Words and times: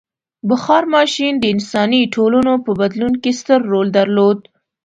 •بخار 0.49 0.83
ماشین 0.95 1.33
د 1.39 1.43
انساني 1.53 2.01
ټولنو 2.15 2.53
په 2.65 2.71
بدلون 2.79 3.13
کې 3.21 3.31
ستر 3.39 3.59
رول 3.71 3.87
درلود. 3.97 4.39